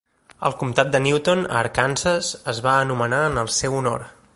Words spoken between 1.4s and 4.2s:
a Arkansas, es va anomenar en el seu honor.